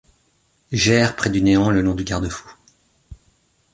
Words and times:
J’erre 0.71 1.15
près 1.15 1.29
du 1.29 1.43
néant 1.43 1.69
le 1.69 1.81
long 1.83 1.93
du 1.93 2.03
garde-fou. 2.03 2.51